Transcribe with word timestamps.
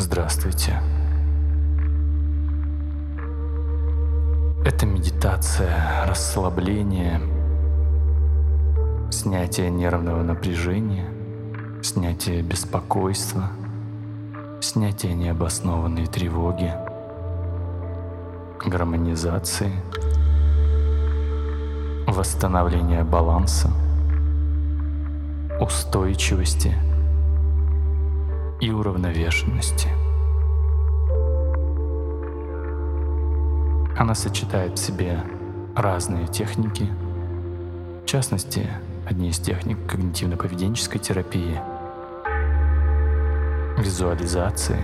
Здравствуйте. 0.00 0.80
Это 4.64 4.86
медитация 4.86 6.06
расслабления, 6.06 7.20
снятие 9.10 9.70
нервного 9.70 10.22
напряжения, 10.22 11.04
снятие 11.82 12.42
беспокойства, 12.42 13.50
снятие 14.60 15.14
необоснованной 15.14 16.06
тревоги, 16.06 16.72
гармонизации, 18.64 19.72
восстановление 22.06 23.02
баланса, 23.02 23.72
устойчивости 25.60 26.76
и 28.60 28.70
уравновешенности. 28.70 29.88
Она 33.96 34.14
сочетает 34.14 34.78
в 34.78 34.82
себе 34.82 35.22
разные 35.76 36.26
техники, 36.26 36.88
в 38.02 38.06
частности, 38.06 38.68
одни 39.08 39.30
из 39.30 39.38
техник 39.38 39.78
когнитивно-поведенческой 39.86 40.98
терапии, 40.98 41.60
визуализации. 43.78 44.80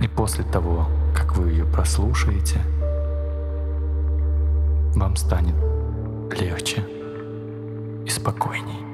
И 0.00 0.08
после 0.08 0.44
того, 0.44 0.88
как 1.14 1.36
вы 1.36 1.50
ее 1.50 1.64
прослушаете, 1.64 2.60
вам 4.94 5.16
станет 5.16 5.54
легче 6.38 6.84
и 8.06 8.10
спокойней. 8.10 8.87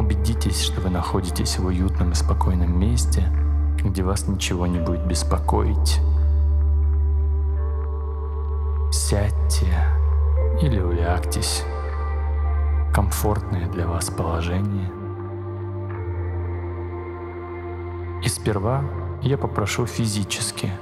Убедитесь, 0.00 0.62
что 0.62 0.80
вы 0.80 0.88
находитесь 0.88 1.58
в 1.58 1.66
уютном 1.66 2.12
и 2.12 2.14
спокойном 2.14 2.80
месте, 2.80 3.28
где 3.84 4.02
вас 4.02 4.26
ничего 4.28 4.66
не 4.66 4.78
будет 4.78 5.06
беспокоить. 5.06 6.00
Сядьте 8.90 9.66
или 10.62 10.80
улягтесь. 10.80 11.64
Комфортное 12.94 13.68
для 13.68 13.86
вас 13.86 14.08
положение. 14.08 14.90
И 18.24 18.28
сперва 18.30 18.82
я 19.20 19.36
попрошу 19.36 19.84
физически 19.84 20.72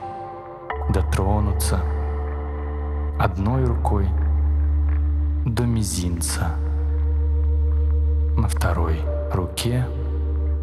дотронуться 0.90 1.80
одной 3.18 3.64
рукой 3.64 4.08
до 5.44 5.64
мизинца, 5.64 6.54
на 8.38 8.48
второй 8.48 9.00
руке 9.32 9.84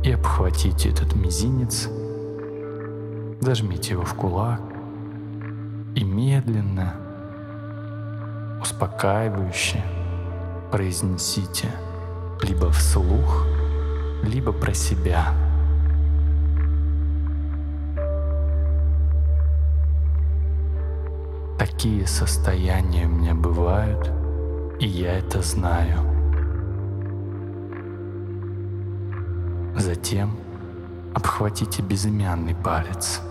и 0.02 0.12
обхватите 0.12 0.90
этот 0.90 1.14
мизинец, 1.14 1.90
зажмите 3.42 3.94
его 3.94 4.06
в 4.06 4.14
кулак 4.14 4.62
и 5.94 6.04
медленно, 6.04 6.96
успокаивающе 8.62 9.84
произнесите 10.72 11.68
либо 12.42 12.72
вслух, 12.72 13.46
либо 14.24 14.54
про 14.54 14.74
себя. 14.74 15.34
Такие 21.60 22.08
состояния 22.08 23.06
у 23.06 23.10
меня 23.10 23.36
бывают, 23.36 24.12
и 24.80 24.88
я 24.88 25.18
это 25.18 25.42
знаю. 25.42 26.15
Затем 29.78 30.38
обхватите 31.14 31.82
безымянный 31.82 32.56
палец. 32.56 33.22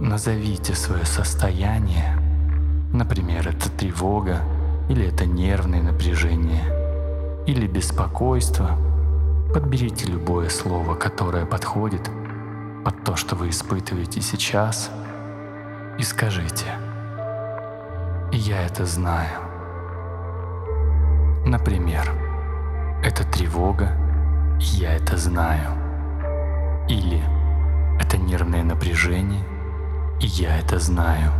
Назовите 0.00 0.74
свое 0.74 1.04
состояние. 1.04 2.18
Например, 2.92 3.46
это 3.46 3.70
тревога, 3.70 4.40
или 4.88 5.06
это 5.06 5.26
нервное 5.26 5.82
напряжение, 5.82 6.64
или 7.46 7.66
беспокойство. 7.66 8.70
Подберите 9.52 10.06
любое 10.06 10.48
слово, 10.48 10.94
которое 10.94 11.44
подходит 11.44 12.10
под 12.84 13.04
то, 13.04 13.16
что 13.16 13.36
вы 13.36 13.50
испытываете 13.50 14.22
сейчас, 14.22 14.90
и 15.98 16.02
скажите 16.02 16.66
«Я 18.32 18.62
это 18.62 18.86
знаю». 18.86 19.40
Например, 21.44 22.25
это 23.06 23.22
тревога, 23.22 23.92
и 24.60 24.64
я 24.64 24.94
это 24.94 25.16
знаю. 25.16 25.78
Или 26.88 27.22
это 28.00 28.18
нервное 28.18 28.64
напряжение, 28.64 29.44
и 30.20 30.26
я 30.26 30.58
это 30.58 30.80
знаю. 30.80 31.30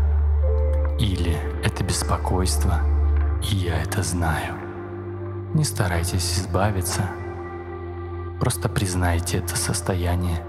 Или 1.01 1.37
это 1.65 1.83
беспокойство, 1.83 2.83
и 3.43 3.57
я 3.57 3.83
это 3.83 4.05
знаю. 4.05 4.55
Не 5.55 5.65
старайтесь 5.65 6.39
избавиться, 6.39 7.03
просто 8.39 8.69
признайте 8.69 9.39
это 9.39 9.57
состояние 9.57 10.45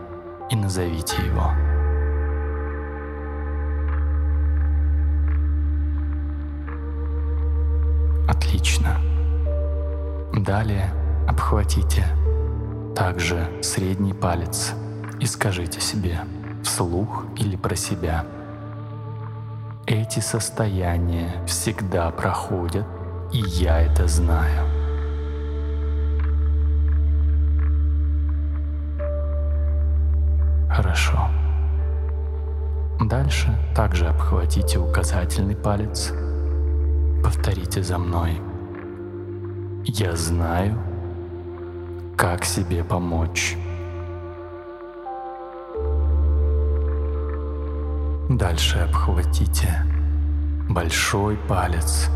и 0.52 0.56
назовите 0.56 1.16
его. 1.26 1.52
Отлично. 8.28 8.98
Далее 10.34 10.92
обхватите 11.28 12.06
также 12.96 13.48
средний 13.62 14.14
палец 14.14 14.74
и 15.20 15.26
скажите 15.26 15.80
себе 15.82 16.20
вслух 16.64 17.26
или 17.38 17.56
про 17.56 17.76
себя. 17.76 18.26
Эти 19.86 20.20
состояния 20.20 21.32
всегда 21.46 22.10
проходят, 22.12 22.86
и 23.32 23.40
я 23.40 23.82
это 23.82 24.08
знаю. 24.08 24.68
Хорошо. 30.70 31.30
Дальше 33.00 33.48
также 33.76 34.08
обхватите 34.08 34.80
указательный 34.80 35.56
палец. 35.56 36.12
Повторите 37.24 37.82
за 37.82 37.98
мной. 37.98 38.42
Я 39.86 40.16
знаю, 40.16 40.78
как 42.18 42.46
себе 42.46 42.84
помочь. 42.84 43.56
Дальше 48.28 48.80
обхватите. 48.80 49.84
Большой 50.68 51.38
палец. 51.48 52.10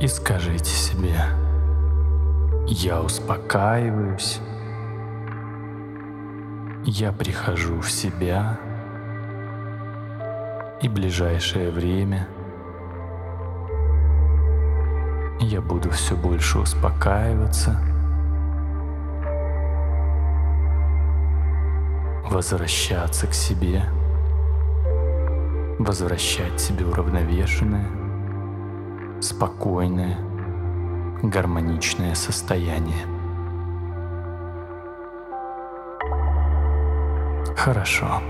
И 0.00 0.08
скажите 0.08 0.70
себе, 0.70 1.20
я 2.66 3.00
успокаиваюсь, 3.00 4.40
я 6.84 7.12
прихожу 7.12 7.80
в 7.80 7.90
себя, 7.90 8.58
и 10.82 10.88
ближайшее 10.88 11.70
время– 11.70 12.28
я 15.40 15.60
буду 15.60 15.90
все 15.90 16.16
больше 16.16 16.58
успокаиваться, 16.58 17.80
возвращаться 22.28 23.26
к 23.26 23.34
себе, 23.34 23.84
возвращать 25.78 26.60
себе 26.60 26.84
уравновешенное, 26.84 27.86
спокойное, 29.20 30.18
гармоничное 31.22 32.14
состояние. 32.14 33.06
Хорошо. 37.56 38.22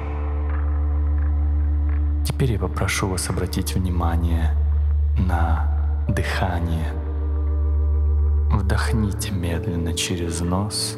Теперь 2.25 2.53
я 2.53 2.59
попрошу 2.59 3.09
вас 3.09 3.31
обратить 3.31 3.75
внимание 3.75 4.55
на 5.19 6.07
дыхание. 6.09 6.98
Вдохните 8.51 9.31
медленно 9.31 9.93
через 9.95 10.41
нос, 10.41 10.97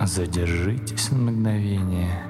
задержитесь 0.00 1.10
на 1.10 1.18
мгновение 1.18 2.22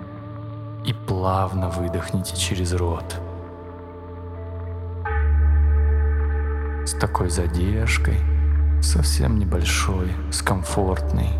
и 0.85 0.93
плавно 0.93 1.69
выдохните 1.69 2.37
через 2.37 2.73
рот. 2.73 3.17
С 6.85 6.93
такой 6.95 7.29
задержкой, 7.29 8.19
совсем 8.83 9.39
небольшой, 9.39 10.13
с 10.31 10.43
комфортной. 10.43 11.31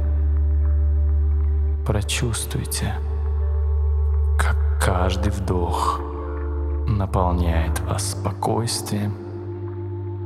Прочувствуйте, 1.87 2.95
как 4.39 4.57
каждый 4.85 5.33
вдох 5.33 6.01
наполняет 6.87 7.81
вас 7.81 8.13
спокойствием, 8.13 9.15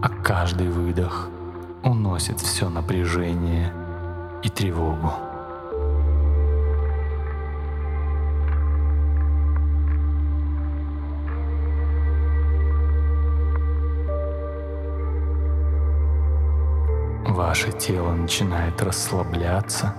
а 0.02 0.08
каждый 0.08 0.68
выдох 0.68 1.28
уносит 1.84 2.40
все 2.40 2.68
напряжение 2.68 3.72
и 4.42 4.48
тревогу. 4.48 5.12
Ваше 17.26 17.72
тело 17.72 18.12
начинает 18.12 18.80
расслабляться. 18.82 19.94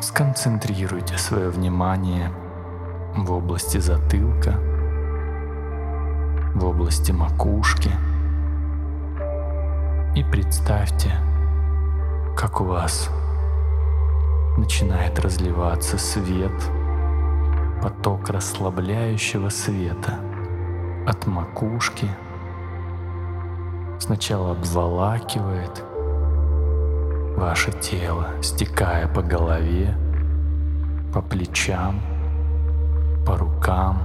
Сконцентрируйте 0.00 1.16
свое 1.16 1.48
внимание 1.48 2.30
в 3.16 3.32
области 3.32 3.78
затылка, 3.78 4.58
в 6.54 6.64
области 6.64 7.12
макушки. 7.12 7.90
И 10.14 10.24
представьте, 10.24 11.12
как 12.36 12.60
у 12.60 12.64
вас 12.64 13.10
начинает 14.56 15.18
разливаться 15.18 15.98
свет, 15.98 16.52
поток 17.82 18.28
расслабляющего 18.30 19.48
света 19.48 20.18
от 21.06 21.26
макушки– 21.26 22.08
сначала 24.02 24.50
обволакивает 24.50 25.84
ваше 27.36 27.70
тело, 27.72 28.26
стекая 28.42 29.06
по 29.06 29.22
голове, 29.22 29.96
по 31.14 31.22
плечам, 31.22 32.00
по 33.24 33.36
рукам, 33.36 34.02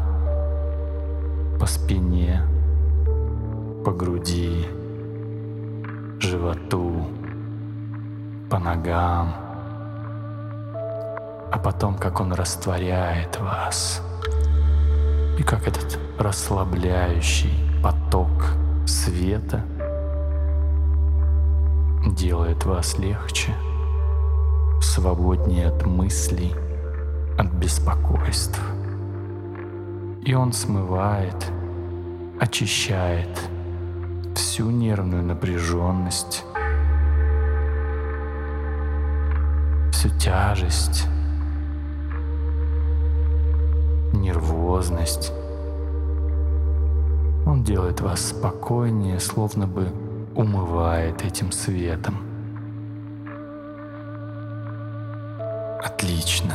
по 1.59 1.65
спине, 1.65 2.41
по 3.83 3.91
груди, 3.91 4.65
животу, 6.19 7.07
по 8.49 8.59
ногам, 8.59 9.33
а 11.51 11.59
потом 11.63 11.97
как 11.97 12.19
он 12.19 12.33
растворяет 12.33 13.39
вас, 13.39 14.01
и 15.37 15.43
как 15.43 15.67
этот 15.67 15.99
расслабляющий 16.19 17.53
поток 17.83 18.53
света– 18.85 19.63
делает 22.05 22.65
вас 22.65 22.97
легче, 22.97 23.53
свободнее 24.81 25.67
от 25.67 25.85
мыслей, 25.85 26.53
от 27.37 27.51
беспокойств. 27.53 28.59
И 30.27 30.33
он 30.33 30.51
смывает, 30.51 31.53
очищает 32.37 33.29
всю 34.35 34.69
нервную 34.69 35.23
напряженность, 35.23 36.43
всю 39.93 40.09
тяжесть, 40.19 41.05
нервозность. 44.11 45.31
Он 47.45 47.63
делает 47.63 48.01
вас 48.01 48.31
спокойнее, 48.31 49.21
словно 49.21 49.65
бы 49.65 49.87
умывает 50.35 51.23
этим 51.23 51.53
светом. 51.53 52.17
Отлично. 55.81 56.53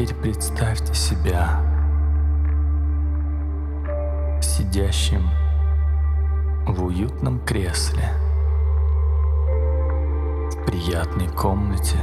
Теперь 0.00 0.14
представьте 0.14 0.94
себя 0.94 1.60
сидящим 4.40 5.28
в 6.66 6.86
уютном 6.86 7.38
кресле 7.40 8.08
в 10.52 10.64
приятной 10.64 11.28
комнате 11.28 11.98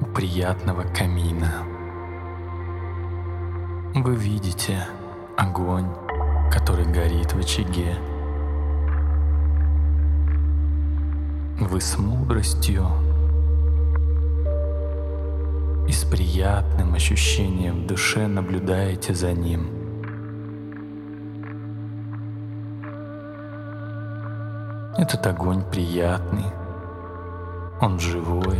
у 0.00 0.06
приятного 0.06 0.82
камина. 0.82 1.62
Вы 3.94 4.16
видите, 4.16 4.84
огонь, 5.36 5.86
который 6.50 6.86
горит 6.86 7.32
в 7.34 7.38
очаге. 7.38 7.94
Вы 11.60 11.80
с 11.80 11.96
мудростью 11.96 12.88
и 15.88 15.92
с 15.92 16.04
приятным 16.04 16.94
ощущением 16.94 17.82
в 17.82 17.86
душе 17.86 18.26
наблюдаете 18.26 19.14
за 19.14 19.32
ним. 19.32 19.68
Этот 24.98 25.26
огонь 25.26 25.62
приятный, 25.70 26.46
он 27.80 28.00
живой, 28.00 28.58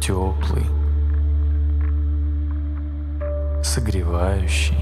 теплый, 0.00 0.66
согревающий. 3.62 4.76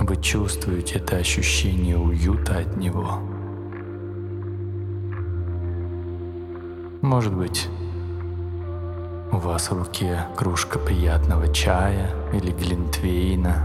Вы 0.00 0.16
чувствуете 0.16 0.96
это 0.96 1.16
ощущение 1.16 1.96
уюта 1.96 2.58
от 2.58 2.76
него. 2.76 3.33
Может 7.04 7.34
быть, 7.34 7.68
у 9.30 9.36
вас 9.36 9.70
в 9.70 9.78
руке 9.78 10.26
кружка 10.36 10.78
приятного 10.78 11.52
чая 11.52 12.10
или 12.32 12.50
глинтвейна. 12.50 13.64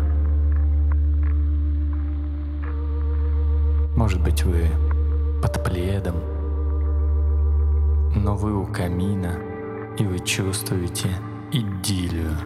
Может 3.95 4.21
быть, 4.21 4.43
вы 4.43 4.67
под 5.41 5.63
пледом, 5.63 6.15
но 8.15 8.35
вы 8.35 8.55
у 8.55 8.65
камина– 8.65 9.35
и 9.99 10.05
вы 10.05 10.19
чувствуете 10.19 11.09
идиллию 11.51 12.37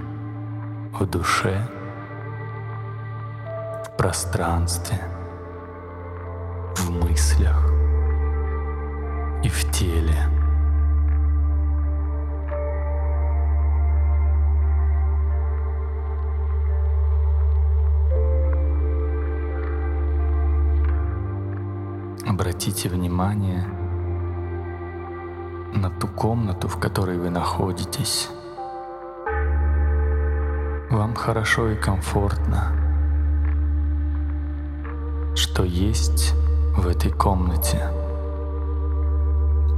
в 0.92 1.06
душе, 1.06 1.68
в 3.86 3.96
пространстве, 3.96 5.00
в 6.76 6.90
мыслях 6.90 7.64
и 9.44 9.50
в 9.50 9.72
теле. 9.72 10.33
Обратите 22.26 22.90
внимание– 22.90 23.68
на 25.76 25.90
ту 25.90 26.08
комнату, 26.08 26.68
в 26.68 26.80
которой 26.80 27.18
вы 27.18 27.30
находитесь. 27.30 28.30
Вам 30.90 31.16
хорошо 31.16 31.72
и 31.72 31.76
комфортно. 31.76 32.72
Что 35.36 35.64
есть 35.64 36.34
в 36.78 36.88
этой 36.88 37.12
комнате? 37.12 37.90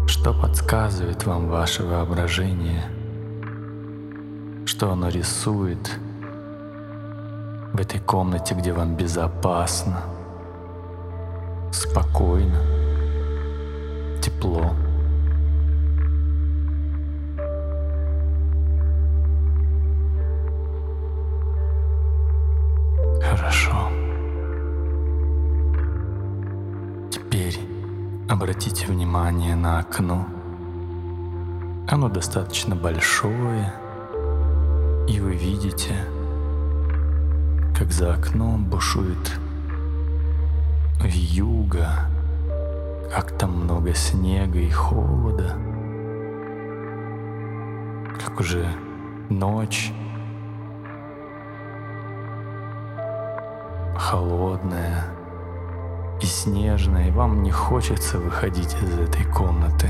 Что 0.08 0.34
подсказывает 0.34 1.26
вам 1.26 1.48
ваше 1.48 1.84
воображение? 1.84 2.84
Что 4.66 4.92
оно 4.92 5.10
рисует 5.10 5.98
в 7.74 7.80
этой 7.80 8.00
комнате, 8.00 8.56
где 8.56 8.74
вам 8.74 8.96
безопасно, 8.96 10.02
спокойно, 11.76 12.60
тепло? 14.22 14.76
Обратите 28.28 28.86
внимание 28.88 29.56
на 29.56 29.80
окно. 29.80 30.28
Оно 31.88 32.10
достаточно 32.10 32.76
большое, 32.76 33.74
и 35.08 35.20
вы 35.20 35.36
видите, 35.36 35.96
как 37.78 37.92
за 37.92 38.14
окном 38.14 38.66
бушует 38.66 39.40
вьюга, 41.16 42.10
как 43.14 43.32
там 43.38 43.64
много 43.64 43.94
снега 43.94 44.60
и 44.60 44.70
холода, 44.70 45.56
как 48.20 48.40
уже 48.40 48.68
ночь, 49.30 49.94
холодная 53.98 55.06
и 56.22 56.26
снежная, 56.26 57.08
и 57.08 57.12
вам 57.12 57.44
не 57.44 57.52
хочется 57.52 58.20
выходить 58.20 58.76
из 58.82 59.00
этой 59.00 59.24
комнаты. 59.24 59.90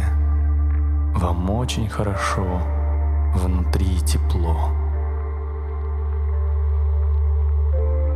Вам 1.15 1.50
очень 1.50 1.89
хорошо, 1.89 2.62
внутри 3.34 4.00
тепло. 4.01 4.70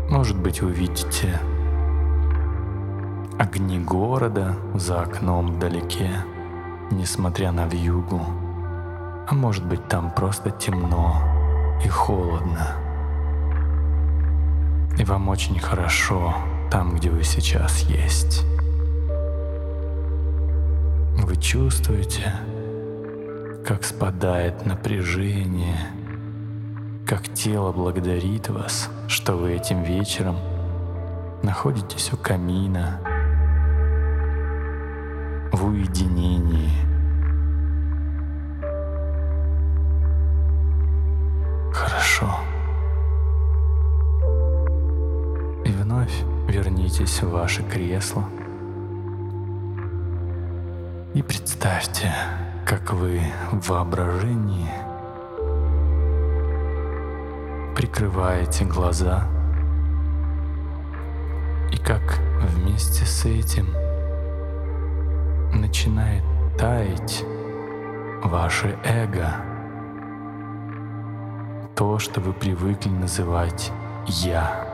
Может 0.09 0.39
быть, 0.39 0.61
вы 0.61 0.71
видите 0.71 1.39
огни 3.39 3.79
города 3.79 4.53
за 4.75 5.01
окном 5.01 5.53
вдалеке, 5.53 6.11
несмотря 6.91 7.53
на 7.53 7.67
вьюгу. 7.67 8.21
А 9.29 9.33
может 9.33 9.65
быть, 9.65 9.87
там 9.87 10.11
просто 10.11 10.51
темно 10.51 11.15
и 11.83 11.87
холодно. 11.87 12.75
И 14.97 15.05
вам 15.05 15.29
очень 15.29 15.57
хорошо 15.57 16.35
там, 16.69 16.95
где 16.95 17.09
вы 17.09 17.23
сейчас 17.23 17.79
есть. 17.83 18.43
Вы 21.15 21.37
чувствуете, 21.37 22.33
как 23.65 23.85
спадает 23.85 24.65
напряжение, 24.65 25.77
как 27.07 27.33
тело 27.33 27.71
благодарит 27.71 28.49
вас, 28.49 28.89
что 29.07 29.37
вы 29.37 29.53
этим 29.53 29.83
вечером 29.83 30.35
находитесь 31.41 32.11
у 32.11 32.17
камина, 32.17 32.99
в 35.51 35.65
уединении. 35.65 36.71
Хорошо. 41.73 42.29
И 45.65 45.71
вновь 45.71 46.23
вернитесь 46.47 47.21
в 47.21 47.29
ваше 47.31 47.63
кресло 47.63 48.25
и 51.13 51.21
представьте, 51.21 52.13
как 52.65 52.93
вы 52.93 53.21
в 53.51 53.69
воображении 53.69 54.69
прикрываете 57.75 58.65
глаза 58.65 59.27
и 61.71 61.77
как 61.77 62.19
вместе 62.41 63.05
с 63.05 63.25
этим– 63.25 63.67
начинает 65.69 66.23
таять 66.57 67.23
ваше 68.23 68.75
эго, 68.83 69.35
то, 71.75 71.99
что 71.99 72.19
вы 72.21 72.33
привыкли 72.33 72.89
называть 72.89 73.71
«я», 74.07 74.67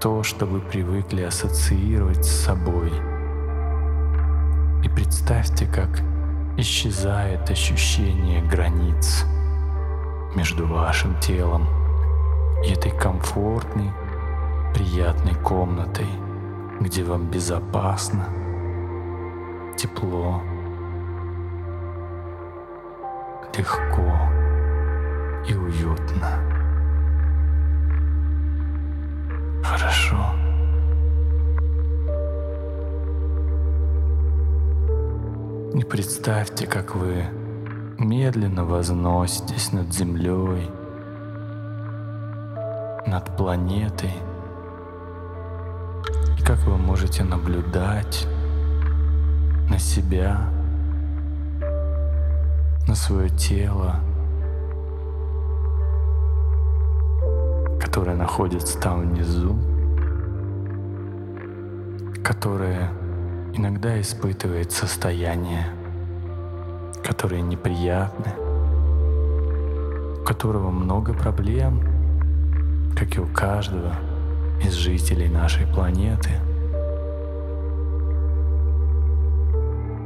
то, 0.00 0.24
что 0.24 0.44
вы 0.44 0.58
привыкли 0.58 1.22
ассоциировать 1.22 2.24
с 2.24 2.46
собой. 2.46 2.90
И 4.82 4.88
представьте, 4.88 5.66
как 5.66 6.00
исчезает 6.56 7.48
ощущение 7.48 8.42
границ 8.42 9.24
между 10.34 10.66
вашим 10.66 11.16
телом 11.20 11.64
и 12.64 12.72
этой 12.72 12.90
комфортной, 12.90 13.92
приятной 14.74 15.36
комнатой, 15.36 16.08
где 16.80 17.04
вам 17.04 17.30
безопасно– 17.30 18.24
тепло, 19.78 20.42
легко 23.56 24.12
и 25.46 25.54
уютно. 25.54 26.40
Хорошо. 29.62 30.16
И 35.74 35.84
представьте, 35.84 36.66
как 36.66 36.96
вы 36.96 37.24
медленно 37.98 38.64
возноситесь 38.64 39.72
над 39.72 39.94
Землей, 39.94 40.68
над 43.06 43.36
планетой, 43.36 44.12
и 46.36 46.42
как 46.42 46.58
вы 46.64 46.76
можете 46.76 47.22
наблюдать 47.22 48.26
на 49.68 49.78
себя, 49.78 50.48
на 52.86 52.94
свое 52.94 53.28
тело, 53.28 53.96
которое 57.78 58.16
находится 58.16 58.80
там 58.80 59.00
внизу, 59.00 59.56
которое 62.24 62.90
иногда 63.52 64.00
испытывает 64.00 64.72
состояние, 64.72 65.66
которое 67.04 67.42
неприятно, 67.42 68.32
у 70.20 70.24
которого 70.24 70.70
много 70.70 71.12
проблем, 71.12 71.82
как 72.96 73.16
и 73.16 73.20
у 73.20 73.26
каждого 73.26 73.94
из 74.62 74.72
жителей 74.72 75.28
нашей 75.28 75.66
планеты– 75.66 76.30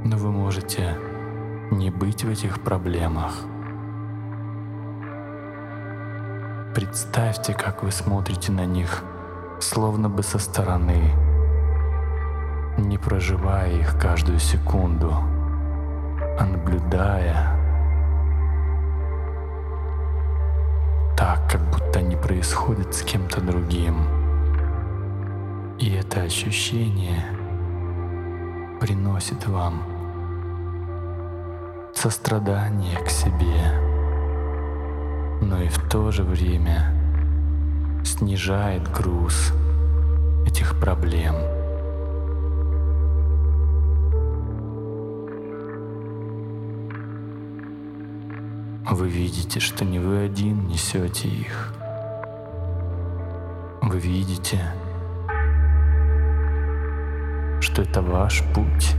но 0.05 0.17
вы 0.17 0.31
можете 0.31 0.97
не 1.71 1.91
быть 1.91 2.25
в 2.25 2.31
этих 2.31 2.61
проблемах. 2.61 3.35
Представьте, 6.75 7.55
как 7.55 7.83
вы 7.83 7.93
смотрите 7.93 8.51
на 8.51 8.67
них, 8.67 9.05
словно 9.61 10.09
бы 10.09 10.23
со 10.23 10.39
стороны, 10.39 11.13
не 12.79 12.99
проживая 12.99 13.73
их 13.73 13.99
каждую 13.99 14.39
секунду, 14.39 15.15
а 16.39 16.47
наблюдая 16.47 17.59
так, 21.17 21.51
как 21.51 21.61
будто 21.71 22.01
они 22.01 22.17
происходят 22.17 22.95
с 22.95 23.03
кем-то 23.03 23.41
другим. 23.41 24.07
И 25.79 25.91
это 25.91 26.23
ощущение 26.23 27.25
приносит 28.81 29.47
вам 29.47 29.92
сострадание 32.03 32.99
к 32.99 33.09
себе, 33.09 33.79
но 35.41 35.63
и 35.63 35.69
в 35.69 35.89
то 35.89 36.11
же 36.11 36.25
время 36.25 36.93
снижает 38.05 38.91
груз 38.91 39.53
этих 40.45 40.77
проблем. 40.81 41.37
Вы 48.91 49.09
видите, 49.09 49.61
что 49.61 49.85
не 49.85 50.01
вы 50.01 50.25
один 50.25 50.67
несете 50.67 51.29
их. 51.29 51.73
Вы 53.81 54.01
видите, 54.01 54.59
что 57.61 57.83
это 57.83 58.03
ваш 58.03 58.43
путь 58.57 58.97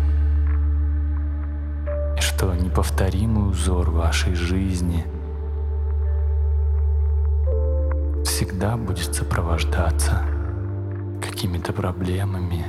что 2.44 2.54
неповторимый 2.56 3.52
узор 3.52 3.90
вашей 3.90 4.36
жизни 4.36 5.06
всегда 8.26 8.76
будет 8.76 9.16
сопровождаться 9.16 10.26
какими-то 11.22 11.72
проблемами. 11.72 12.66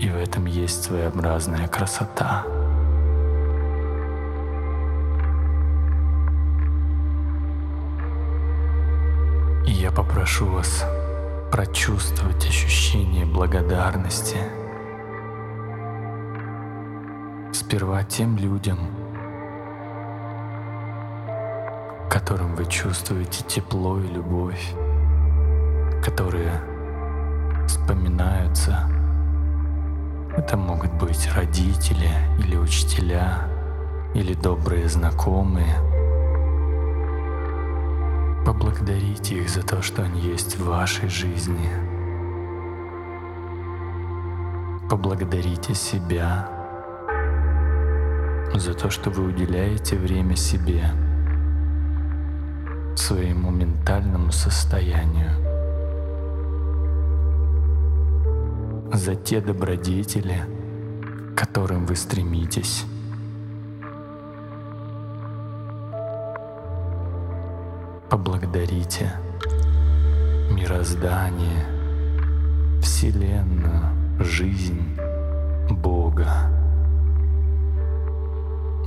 И 0.00 0.08
в 0.08 0.16
этом 0.16 0.46
есть 0.46 0.84
своеобразная 0.84 1.68
красота. 1.68 2.46
И 9.66 9.72
я 9.72 9.92
попрошу 9.92 10.46
вас 10.46 10.86
прочувствовать 11.52 12.46
ощущение 12.46 13.26
благодарности– 13.26 14.38
сперва 17.74 18.04
тем 18.04 18.36
людям, 18.36 18.78
которым 22.08 22.54
вы 22.54 22.66
чувствуете 22.66 23.42
тепло 23.48 23.98
и 23.98 24.06
любовь, 24.06 24.72
которые 26.00 26.60
вспоминаются. 27.66 28.88
Это 30.36 30.56
могут 30.56 30.92
быть 30.92 31.28
родители 31.34 32.10
или 32.38 32.54
учителя, 32.54 33.48
или 34.14 34.34
добрые 34.34 34.88
знакомые. 34.88 35.74
Поблагодарите 38.46 39.40
их 39.40 39.48
за 39.48 39.64
то, 39.64 39.82
что 39.82 40.04
они 40.04 40.20
есть 40.20 40.58
в 40.58 40.64
вашей 40.64 41.08
жизни. 41.08 41.70
Поблагодарите 44.88 45.74
себя 45.74 46.53
за 48.58 48.74
то, 48.74 48.88
что 48.90 49.10
вы 49.10 49.24
уделяете 49.24 49.96
время 49.96 50.36
себе, 50.36 50.84
своему 52.96 53.50
ментальному 53.50 54.30
состоянию. 54.30 55.32
За 58.92 59.16
те 59.16 59.40
добродетели, 59.40 60.42
к 61.34 61.38
которым 61.38 61.84
вы 61.86 61.96
стремитесь. 61.96 62.84
Поблагодарите 68.08 69.12
мироздание, 70.50 71.66
Вселенную, 72.80 73.88
жизнь, 74.20 74.96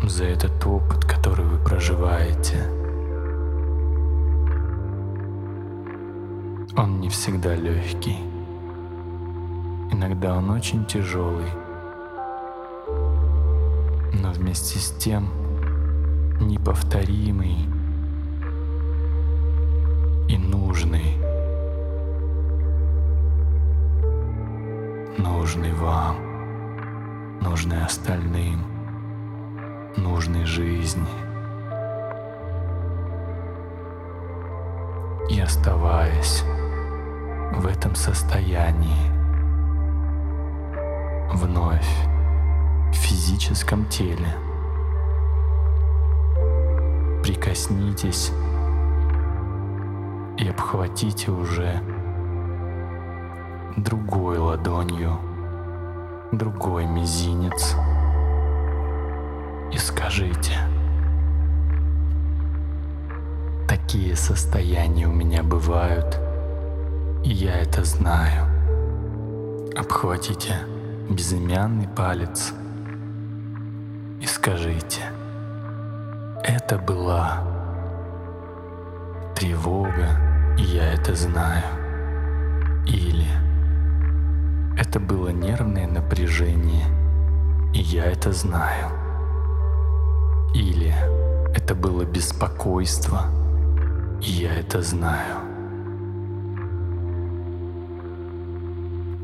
за 0.09 0.25
этот 0.25 0.65
опыт, 0.65 1.05
который 1.05 1.45
вы 1.45 1.57
проживаете. 1.57 2.57
Он 6.77 6.99
не 6.99 7.09
всегда 7.09 7.55
легкий. 7.55 8.17
Иногда 9.91 10.35
он 10.35 10.49
очень 10.51 10.85
тяжелый. 10.85 11.49
Но 14.13 14.31
вместе 14.31 14.79
с 14.79 14.91
тем 14.91 15.29
неповторимый 16.39 17.57
и 20.29 20.37
нужный. 20.37 21.17
Нужный 25.17 25.73
вам, 25.73 26.17
нужный 27.41 27.83
остальным, 27.83 28.76
нужный 29.97 30.45
жизни. 30.45 31.07
И 35.29 35.39
оставаясь 35.39 36.43
в 37.51 37.65
этом 37.65 37.95
состоянии, 37.95 39.11
вновь 41.33 41.89
в 42.91 42.95
физическом 42.95 43.85
теле, 43.87 44.27
прикоснитесь 47.23 48.31
и 50.37 50.47
обхватите 50.47 51.31
уже 51.31 51.81
другой 53.75 54.37
ладонью, 54.37 55.19
другой 56.31 56.85
мизинец 56.85 57.75
и 59.71 59.77
скажите, 59.77 60.57
такие 63.67 64.15
состояния 64.15 65.07
у 65.07 65.11
меня 65.11 65.43
бывают, 65.43 66.19
и 67.23 67.29
я 67.29 67.59
это 67.59 67.83
знаю. 67.83 68.45
Обхватите 69.77 70.55
безымянный 71.09 71.87
палец 71.87 72.53
и 74.19 74.25
скажите, 74.25 75.01
это 76.43 76.77
была 76.77 77.43
тревога, 79.35 80.09
и 80.57 80.63
я 80.63 80.93
это 80.93 81.13
знаю. 81.13 81.63
Или 82.87 83.27
это 84.77 84.99
было 84.99 85.29
нервное 85.29 85.87
напряжение, 85.87 86.85
и 87.73 87.79
я 87.81 88.05
это 88.05 88.31
знаю. 88.31 88.96
Или 90.57 90.91
это 91.53 91.75
было 91.75 92.03
беспокойство, 92.03 93.27
и 94.19 94.31
я 94.31 94.55
это 94.55 94.81
знаю. 94.81 95.35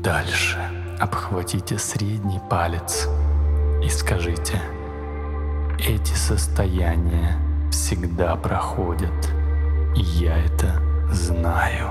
Дальше 0.00 0.58
обхватите 1.00 1.76
средний 1.76 2.38
палец 2.48 3.08
и 3.82 3.88
скажите, 3.88 4.62
эти 5.80 6.12
состояния 6.12 7.36
всегда 7.68 8.36
проходят, 8.36 9.32
и 9.96 10.02
я 10.02 10.38
это 10.38 10.80
знаю. 11.10 11.88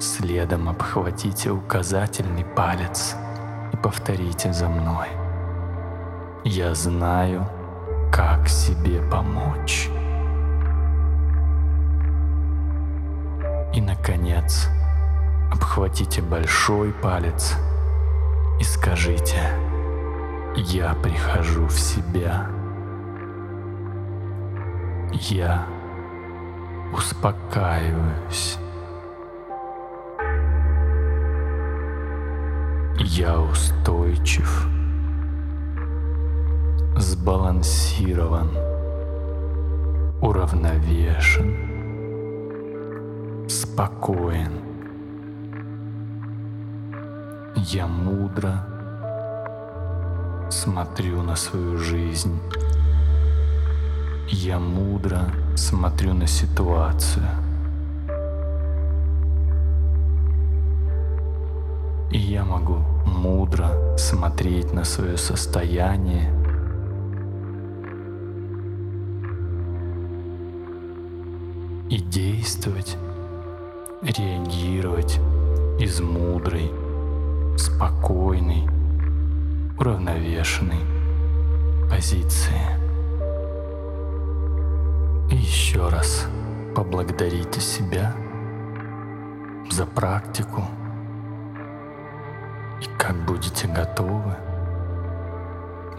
Следом 0.00 0.68
обхватите 0.68 1.50
указательный 1.50 2.44
палец 2.44 3.14
повторите 3.76 4.52
за 4.52 4.68
мной. 4.68 5.08
Я 6.44 6.74
знаю, 6.74 7.46
как 8.12 8.48
себе 8.48 9.00
помочь. 9.10 9.88
И, 13.74 13.80
наконец, 13.80 14.68
обхватите 15.50 16.22
большой 16.22 16.92
палец 16.92 17.56
и 18.60 18.64
скажите, 18.64 19.40
я 20.56 20.94
прихожу 20.94 21.66
в 21.66 21.78
себя. 21.78 22.46
Я 25.12 25.66
успокаиваюсь. 26.92 28.58
Я 33.16 33.38
устойчив, 33.38 34.66
сбалансирован, 36.96 38.50
уравновешен, 40.20 41.54
спокоен. 43.48 44.50
Я 47.54 47.86
мудро 47.86 48.66
смотрю 50.50 51.22
на 51.22 51.36
свою 51.36 51.78
жизнь. 51.78 52.40
Я 54.26 54.58
мудро 54.58 55.30
смотрю 55.54 56.14
на 56.14 56.26
ситуацию. 56.26 57.28
И 62.10 62.18
я 62.18 62.44
могу 62.44 62.93
мудро 63.14 63.96
смотреть 63.96 64.72
на 64.72 64.84
свое 64.84 65.16
состояние 65.16 66.30
и 71.88 71.98
действовать, 71.98 72.96
реагировать 74.02 75.20
из 75.78 76.00
мудрой, 76.00 76.70
спокойной, 77.56 78.68
уравновешенной 79.78 80.80
позиции. 81.88 82.60
И 85.30 85.36
еще 85.36 85.88
раз 85.88 86.26
поблагодарите 86.74 87.60
себя 87.60 88.14
за 89.70 89.86
практику, 89.86 90.64
как 93.06 93.16
будете 93.26 93.68
готовы, 93.68 94.34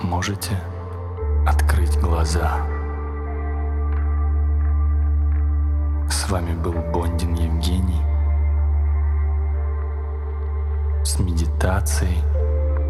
можете 0.01 0.57
открыть 1.45 1.99
глаза. 1.99 2.65
С 6.09 6.27
вами 6.31 6.55
был 6.55 6.73
Бондин 6.73 7.35
Евгений 7.35 8.01
с 11.03 11.19
медитацией 11.19 12.23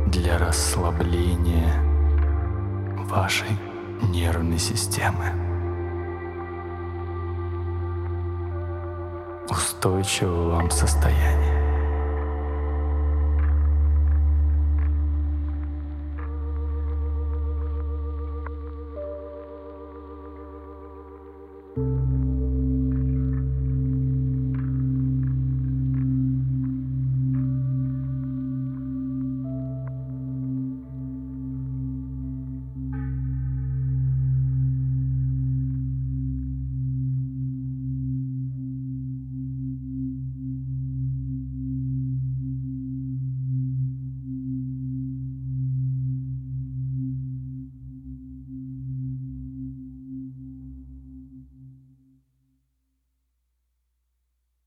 для 0.08 0.38
расслабления 0.38 1.74
вашей 3.10 3.60
нервной 4.02 4.60
системы. 4.60 5.26
Устойчивого 9.50 10.52
вам 10.52 10.72
состояния. 10.72 11.55
You 21.78 22.05